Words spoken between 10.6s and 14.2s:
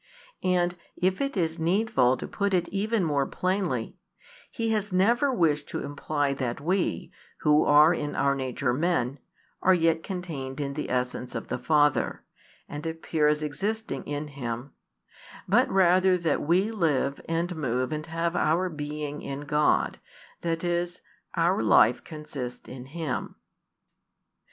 the essence of the Father, and appear as existing